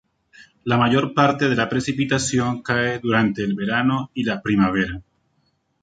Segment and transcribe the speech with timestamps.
[0.63, 5.03] La mayor parte de la precipitación cae durante el verano y la primavera.